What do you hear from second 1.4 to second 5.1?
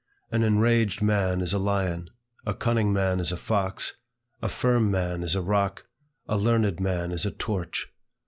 is a lion, a cunning man is a fox, a firm